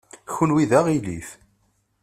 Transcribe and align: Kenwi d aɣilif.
Kenwi 0.35 0.65
d 0.69 0.71
aɣilif. 0.79 1.29